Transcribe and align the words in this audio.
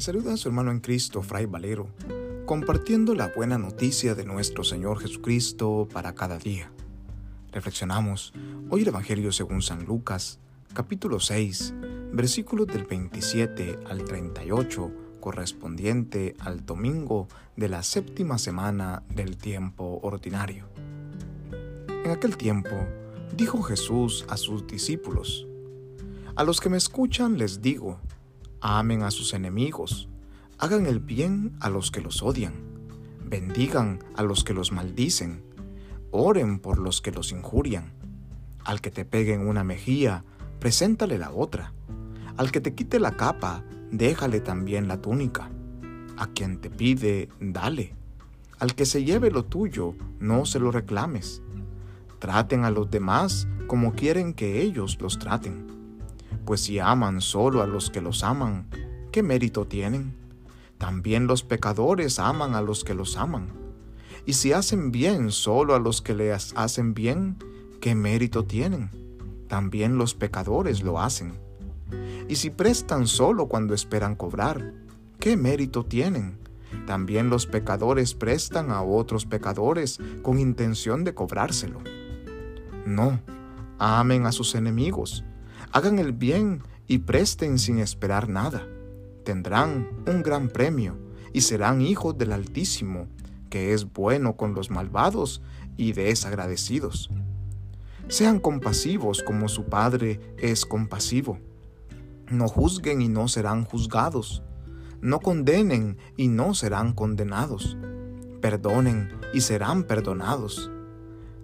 Saluda 0.00 0.32
a 0.32 0.36
su 0.38 0.48
hermano 0.48 0.70
en 0.70 0.80
Cristo, 0.80 1.20
Fray 1.20 1.44
Valero, 1.44 1.86
compartiendo 2.46 3.14
la 3.14 3.28
buena 3.36 3.58
noticia 3.58 4.14
de 4.14 4.24
nuestro 4.24 4.64
Señor 4.64 4.98
Jesucristo 4.98 5.86
para 5.92 6.14
cada 6.14 6.38
día. 6.38 6.72
Reflexionamos 7.52 8.32
hoy 8.70 8.80
el 8.80 8.88
Evangelio 8.88 9.30
según 9.30 9.60
San 9.60 9.84
Lucas, 9.84 10.38
capítulo 10.72 11.20
6, 11.20 11.74
versículos 12.14 12.68
del 12.68 12.84
27 12.84 13.80
al 13.90 14.04
38, 14.04 14.90
correspondiente 15.20 16.34
al 16.38 16.64
domingo 16.64 17.28
de 17.56 17.68
la 17.68 17.82
séptima 17.82 18.38
semana 18.38 19.02
del 19.14 19.36
tiempo 19.36 20.00
ordinario. 20.02 20.64
En 22.06 22.10
aquel 22.10 22.38
tiempo, 22.38 22.70
dijo 23.36 23.60
Jesús 23.60 24.24
a 24.30 24.38
sus 24.38 24.66
discípulos, 24.66 25.46
A 26.36 26.44
los 26.44 26.58
que 26.58 26.70
me 26.70 26.78
escuchan 26.78 27.36
les 27.36 27.60
digo, 27.60 28.00
amen 28.60 29.02
a 29.02 29.10
sus 29.10 29.34
enemigos, 29.34 30.08
hagan 30.58 30.86
el 30.86 31.00
bien 31.00 31.56
a 31.60 31.70
los 31.70 31.90
que 31.90 32.00
los 32.00 32.22
odian, 32.22 32.54
bendigan 33.24 34.00
a 34.16 34.22
los 34.22 34.44
que 34.44 34.54
los 34.54 34.72
maldicen, 34.72 35.42
oren 36.10 36.58
por 36.58 36.78
los 36.78 37.00
que 37.00 37.12
los 37.12 37.32
injurian. 37.32 37.92
Al 38.64 38.80
que 38.80 38.90
te 38.90 39.04
pegue 39.04 39.32
en 39.34 39.46
una 39.46 39.64
mejilla, 39.64 40.24
preséntale 40.58 41.16
la 41.16 41.30
otra. 41.30 41.72
Al 42.36 42.52
que 42.52 42.60
te 42.60 42.74
quite 42.74 43.00
la 43.00 43.12
capa, 43.12 43.64
déjale 43.90 44.40
también 44.40 44.86
la 44.88 45.00
túnica. 45.00 45.50
A 46.18 46.26
quien 46.26 46.60
te 46.60 46.68
pide, 46.68 47.28
dale. 47.40 47.94
Al 48.58 48.74
que 48.74 48.84
se 48.84 49.04
lleve 49.04 49.30
lo 49.30 49.46
tuyo, 49.46 49.94
no 50.18 50.44
se 50.44 50.58
lo 50.58 50.70
reclames. 50.70 51.42
Traten 52.18 52.64
a 52.64 52.70
los 52.70 52.90
demás 52.90 53.48
como 53.66 53.94
quieren 53.94 54.34
que 54.34 54.60
ellos 54.60 54.98
los 55.00 55.18
traten. 55.18 55.79
Pues 56.44 56.60
si 56.62 56.78
aman 56.78 57.20
solo 57.20 57.62
a 57.62 57.66
los 57.66 57.90
que 57.90 58.00
los 58.00 58.24
aman, 58.24 58.68
¿qué 59.12 59.22
mérito 59.22 59.66
tienen? 59.66 60.14
También 60.78 61.26
los 61.26 61.42
pecadores 61.42 62.18
aman 62.18 62.54
a 62.54 62.62
los 62.62 62.84
que 62.84 62.94
los 62.94 63.16
aman. 63.16 63.48
Y 64.26 64.34
si 64.34 64.52
hacen 64.52 64.90
bien 64.90 65.30
solo 65.30 65.74
a 65.74 65.78
los 65.78 66.02
que 66.02 66.14
les 66.14 66.52
hacen 66.56 66.94
bien, 66.94 67.36
¿qué 67.80 67.94
mérito 67.94 68.44
tienen? 68.44 68.90
También 69.48 69.98
los 69.98 70.14
pecadores 70.14 70.82
lo 70.82 71.00
hacen. 71.00 71.32
Y 72.28 72.36
si 72.36 72.50
prestan 72.50 73.06
solo 73.06 73.46
cuando 73.46 73.74
esperan 73.74 74.14
cobrar, 74.14 74.72
¿qué 75.18 75.36
mérito 75.36 75.84
tienen? 75.84 76.38
También 76.86 77.28
los 77.30 77.46
pecadores 77.46 78.14
prestan 78.14 78.70
a 78.70 78.82
otros 78.82 79.26
pecadores 79.26 79.98
con 80.22 80.38
intención 80.38 81.04
de 81.04 81.14
cobrárselo. 81.14 81.80
No, 82.86 83.20
amen 83.78 84.26
a 84.26 84.32
sus 84.32 84.54
enemigos, 84.54 85.24
hagan 85.72 85.98
el 85.98 86.12
bien 86.12 86.62
y 86.86 86.98
presten 86.98 87.58
sin 87.58 87.78
esperar 87.78 88.28
nada. 88.28 88.66
Tendrán 89.24 89.88
un 90.06 90.22
gran 90.22 90.48
premio 90.48 90.96
y 91.32 91.42
serán 91.42 91.80
hijos 91.80 92.16
del 92.18 92.32
Altísimo, 92.32 93.06
que 93.48 93.72
es 93.72 93.92
bueno 93.92 94.36
con 94.36 94.54
los 94.54 94.70
malvados 94.70 95.42
y 95.76 95.92
desagradecidos. 95.92 97.10
Sean 98.08 98.40
compasivos 98.40 99.22
como 99.22 99.48
su 99.48 99.66
Padre 99.66 100.20
es 100.38 100.66
compasivo. 100.66 101.38
No 102.28 102.48
juzguen 102.48 103.02
y 103.02 103.08
no 103.08 103.28
serán 103.28 103.64
juzgados. 103.64 104.42
No 105.00 105.20
condenen 105.20 105.96
y 106.16 106.28
no 106.28 106.54
serán 106.54 106.92
condenados. 106.92 107.76
Perdonen 108.40 109.10
y 109.32 109.42
serán 109.42 109.84
perdonados 109.84 110.70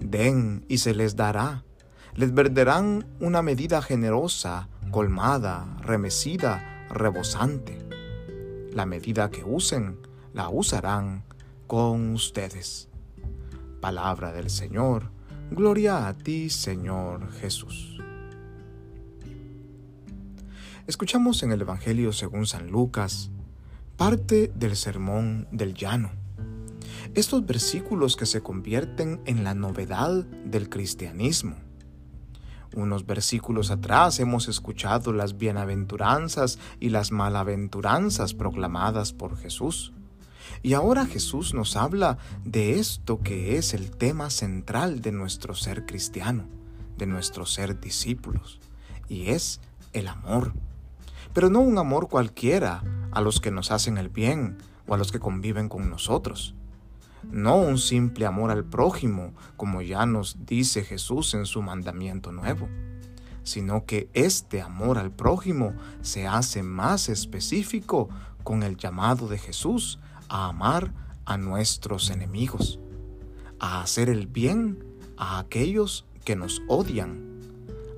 Den 0.00 0.64
y 0.68 0.78
se 0.78 0.94
les 0.94 1.14
dará. 1.14 1.64
Les 2.14 2.34
verderán 2.34 3.06
una 3.20 3.42
medida 3.42 3.82
generosa, 3.82 4.68
colmada, 4.90 5.76
remecida, 5.82 6.86
rebosante. 6.90 7.78
La 8.72 8.86
medida 8.86 9.30
que 9.30 9.44
usen, 9.44 9.98
la 10.32 10.48
usarán 10.48 11.24
con 11.66 12.12
ustedes. 12.12 12.88
Palabra 13.80 14.32
del 14.32 14.50
Señor. 14.50 15.10
Gloria 15.50 16.06
a 16.06 16.14
ti, 16.16 16.50
Señor 16.50 17.32
Jesús. 17.32 17.98
Escuchamos 20.86 21.42
en 21.42 21.52
el 21.52 21.60
Evangelio 21.60 22.12
según 22.12 22.46
San 22.46 22.70
Lucas 22.70 23.30
parte 23.96 24.50
del 24.54 24.76
Sermón 24.76 25.46
del 25.52 25.74
Llano 25.74 26.20
estos 27.14 27.44
versículos 27.44 28.16
que 28.16 28.26
se 28.26 28.40
convierten 28.40 29.20
en 29.26 29.42
la 29.42 29.54
novedad 29.54 30.24
del 30.44 30.68
cristianismo. 30.68 31.56
Unos 32.76 33.04
versículos 33.04 33.72
atrás 33.72 34.20
hemos 34.20 34.46
escuchado 34.46 35.12
las 35.12 35.36
bienaventuranzas 35.36 36.58
y 36.78 36.90
las 36.90 37.10
malaventuranzas 37.10 38.32
proclamadas 38.32 39.12
por 39.12 39.36
Jesús. 39.36 39.92
Y 40.62 40.74
ahora 40.74 41.06
Jesús 41.06 41.52
nos 41.52 41.74
habla 41.76 42.18
de 42.44 42.78
esto 42.78 43.20
que 43.20 43.56
es 43.56 43.74
el 43.74 43.90
tema 43.90 44.30
central 44.30 45.00
de 45.00 45.10
nuestro 45.10 45.54
ser 45.54 45.84
cristiano, 45.84 46.44
de 46.96 47.06
nuestro 47.06 47.44
ser 47.44 47.80
discípulos, 47.80 48.60
y 49.08 49.30
es 49.30 49.60
el 49.92 50.06
amor. 50.06 50.52
Pero 51.32 51.50
no 51.50 51.60
un 51.60 51.78
amor 51.78 52.08
cualquiera 52.08 52.84
a 53.10 53.20
los 53.20 53.40
que 53.40 53.50
nos 53.50 53.72
hacen 53.72 53.98
el 53.98 54.10
bien 54.10 54.58
o 54.86 54.94
a 54.94 54.98
los 54.98 55.10
que 55.10 55.18
conviven 55.18 55.68
con 55.68 55.90
nosotros, 55.90 56.54
no 57.30 57.56
un 57.56 57.78
simple 57.78 58.26
amor 58.26 58.50
al 58.50 58.64
prójimo, 58.64 59.32
como 59.56 59.82
ya 59.82 60.06
nos 60.06 60.46
dice 60.46 60.82
Jesús 60.82 61.34
en 61.34 61.46
su 61.46 61.62
mandamiento 61.62 62.32
nuevo, 62.32 62.68
sino 63.42 63.84
que 63.84 64.08
este 64.12 64.60
amor 64.60 64.98
al 64.98 65.10
prójimo 65.10 65.74
se 66.02 66.26
hace 66.26 66.62
más 66.62 67.08
específico 67.08 68.08
con 68.42 68.62
el 68.62 68.76
llamado 68.76 69.28
de 69.28 69.38
Jesús 69.38 69.98
a 70.28 70.48
amar 70.48 70.92
a 71.24 71.36
nuestros 71.36 72.10
enemigos, 72.10 72.80
a 73.58 73.82
hacer 73.82 74.08
el 74.08 74.26
bien 74.26 74.84
a 75.16 75.38
aquellos 75.38 76.06
que 76.24 76.36
nos 76.36 76.62
odian, 76.68 77.40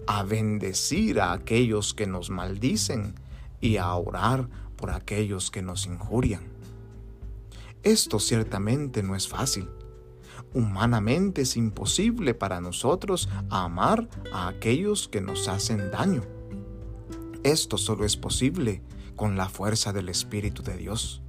a 0.06 0.22
bendecir 0.24 1.20
a 1.20 1.32
aquellos 1.32 1.94
que 1.94 2.06
nos 2.06 2.30
maldicen 2.30 3.14
y 3.60 3.76
a 3.76 3.94
orar 3.94 4.48
por 4.76 4.90
aquellos 4.90 5.50
que 5.50 5.62
nos 5.62 5.86
injurian. 5.86 6.51
Esto 7.82 8.20
ciertamente 8.20 9.02
no 9.02 9.16
es 9.16 9.26
fácil. 9.26 9.68
Humanamente 10.54 11.42
es 11.42 11.56
imposible 11.56 12.34
para 12.34 12.60
nosotros 12.60 13.28
amar 13.50 14.08
a 14.32 14.48
aquellos 14.48 15.08
que 15.08 15.20
nos 15.20 15.48
hacen 15.48 15.90
daño. 15.90 16.22
Esto 17.42 17.78
solo 17.78 18.04
es 18.04 18.16
posible 18.16 18.82
con 19.16 19.36
la 19.36 19.48
fuerza 19.48 19.92
del 19.92 20.08
Espíritu 20.08 20.62
de 20.62 20.76
Dios. 20.76 21.22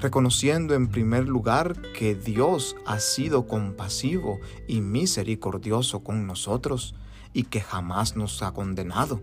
Reconociendo 0.00 0.74
en 0.74 0.88
primer 0.88 1.28
lugar 1.28 1.80
que 1.92 2.14
Dios 2.14 2.76
ha 2.86 2.98
sido 2.98 3.46
compasivo 3.46 4.40
y 4.66 4.80
misericordioso 4.80 6.02
con 6.02 6.26
nosotros 6.26 6.94
y 7.34 7.44
que 7.44 7.60
jamás 7.60 8.16
nos 8.16 8.42
ha 8.42 8.52
condenado. 8.52 9.20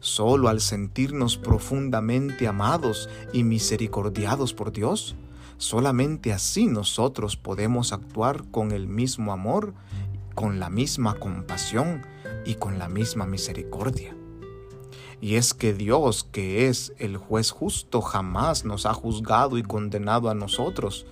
Solo 0.00 0.48
al 0.48 0.60
sentirnos 0.60 1.36
profundamente 1.36 2.48
amados 2.48 3.08
y 3.32 3.44
misericordiados 3.44 4.54
por 4.54 4.72
Dios, 4.72 5.14
Solamente 5.60 6.32
así 6.32 6.68
nosotros 6.68 7.36
podemos 7.36 7.92
actuar 7.92 8.44
con 8.50 8.72
el 8.72 8.88
mismo 8.88 9.30
amor, 9.30 9.74
con 10.34 10.58
la 10.58 10.70
misma 10.70 11.16
compasión 11.16 12.00
y 12.46 12.54
con 12.54 12.78
la 12.78 12.88
misma 12.88 13.26
misericordia. 13.26 14.16
Y 15.20 15.34
es 15.34 15.52
que 15.52 15.74
Dios, 15.74 16.24
que 16.24 16.68
es 16.68 16.94
el 16.96 17.18
juez 17.18 17.50
justo, 17.50 18.00
jamás 18.00 18.64
nos 18.64 18.86
ha 18.86 18.94
juzgado 18.94 19.58
y 19.58 19.62
condenado 19.62 20.30
a 20.30 20.34
nosotros. 20.34 21.04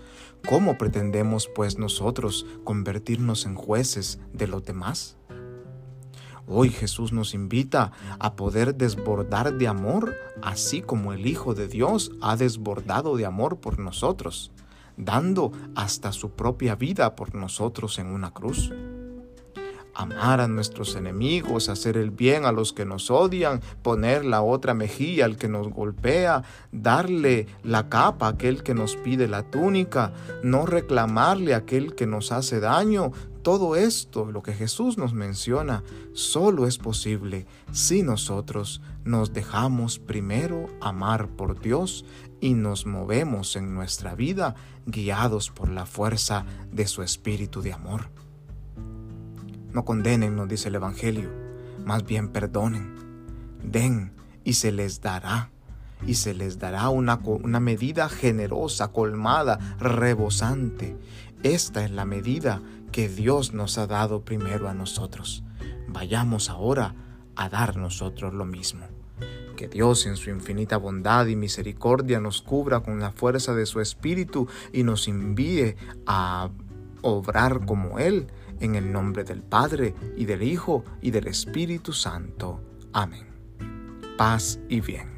¿Cómo 0.48 0.78
pretendemos 0.78 1.46
pues 1.54 1.76
nosotros 1.76 2.46
convertirnos 2.64 3.44
en 3.44 3.54
jueces 3.54 4.18
de 4.32 4.46
los 4.46 4.64
demás? 4.64 5.17
Hoy 6.50 6.70
Jesús 6.70 7.12
nos 7.12 7.34
invita 7.34 7.92
a 8.18 8.34
poder 8.34 8.74
desbordar 8.74 9.58
de 9.58 9.68
amor, 9.68 10.16
así 10.40 10.80
como 10.80 11.12
el 11.12 11.26
Hijo 11.26 11.52
de 11.52 11.68
Dios 11.68 12.10
ha 12.22 12.36
desbordado 12.36 13.16
de 13.18 13.26
amor 13.26 13.60
por 13.60 13.78
nosotros, 13.78 14.50
dando 14.96 15.52
hasta 15.74 16.10
su 16.10 16.30
propia 16.30 16.74
vida 16.74 17.16
por 17.16 17.34
nosotros 17.34 17.98
en 17.98 18.06
una 18.06 18.30
cruz 18.30 18.72
amar 19.98 20.40
a 20.40 20.46
nuestros 20.46 20.94
enemigos, 20.94 21.68
hacer 21.68 21.96
el 21.96 22.12
bien 22.12 22.44
a 22.44 22.52
los 22.52 22.72
que 22.72 22.84
nos 22.84 23.10
odian, 23.10 23.60
poner 23.82 24.24
la 24.24 24.42
otra 24.42 24.72
mejilla 24.72 25.24
al 25.24 25.36
que 25.36 25.48
nos 25.48 25.68
golpea, 25.68 26.44
darle 26.70 27.48
la 27.64 27.88
capa 27.88 28.26
a 28.26 28.30
aquel 28.30 28.62
que 28.62 28.74
nos 28.74 28.94
pide 28.94 29.26
la 29.26 29.42
túnica, 29.42 30.12
no 30.44 30.66
reclamarle 30.66 31.52
a 31.52 31.58
aquel 31.58 31.96
que 31.96 32.06
nos 32.06 32.30
hace 32.30 32.60
daño. 32.60 33.10
Todo 33.42 33.76
esto, 33.76 34.30
lo 34.30 34.42
que 34.42 34.52
Jesús 34.52 34.98
nos 34.98 35.14
menciona, 35.14 35.82
solo 36.12 36.66
es 36.66 36.78
posible 36.78 37.46
si 37.72 38.02
nosotros 38.02 38.82
nos 39.04 39.32
dejamos 39.32 39.98
primero 39.98 40.66
amar 40.80 41.28
por 41.28 41.60
Dios 41.60 42.04
y 42.40 42.54
nos 42.54 42.86
movemos 42.86 43.56
en 43.56 43.74
nuestra 43.74 44.14
vida 44.14 44.54
guiados 44.86 45.50
por 45.50 45.70
la 45.70 45.86
fuerza 45.86 46.44
de 46.72 46.86
su 46.86 47.02
espíritu 47.02 47.62
de 47.62 47.72
amor. 47.72 48.10
No 49.72 49.84
condenen, 49.84 50.34
nos 50.34 50.48
dice 50.48 50.68
el 50.68 50.74
Evangelio, 50.76 51.30
más 51.84 52.04
bien 52.04 52.28
perdonen. 52.28 52.96
Den 53.62 54.12
y 54.44 54.54
se 54.54 54.72
les 54.72 55.00
dará. 55.00 55.50
y 56.06 56.14
se 56.14 56.32
les 56.32 56.60
dará 56.60 56.90
una, 56.90 57.18
una 57.24 57.58
medida 57.58 58.08
generosa, 58.08 58.92
colmada, 58.92 59.58
rebosante. 59.80 60.96
Esta 61.42 61.84
es 61.84 61.90
la 61.90 62.04
medida 62.04 62.62
que 62.92 63.08
Dios 63.08 63.52
nos 63.52 63.78
ha 63.78 63.86
dado 63.86 64.24
primero 64.24 64.68
a 64.68 64.74
nosotros. 64.74 65.42
Vayamos 65.86 66.50
ahora 66.50 66.94
a 67.36 67.48
dar 67.48 67.76
nosotros 67.76 68.34
lo 68.34 68.44
mismo. 68.44 68.86
Que 69.56 69.68
Dios 69.68 70.06
en 70.06 70.16
su 70.16 70.30
infinita 70.30 70.76
bondad 70.76 71.26
y 71.26 71.36
misericordia 71.36 72.20
nos 72.20 72.42
cubra 72.42 72.80
con 72.80 73.00
la 73.00 73.10
fuerza 73.10 73.54
de 73.54 73.66
su 73.66 73.80
Espíritu 73.80 74.48
y 74.72 74.84
nos 74.84 75.08
envíe 75.08 75.74
a 76.06 76.50
obrar 77.02 77.64
como 77.66 77.98
Él, 77.98 78.28
en 78.60 78.74
el 78.74 78.92
nombre 78.92 79.24
del 79.24 79.42
Padre 79.42 79.94
y 80.16 80.24
del 80.24 80.42
Hijo 80.42 80.84
y 81.00 81.10
del 81.10 81.28
Espíritu 81.28 81.92
Santo. 81.92 82.60
Amén. 82.92 83.26
Paz 84.16 84.58
y 84.68 84.80
bien. 84.80 85.17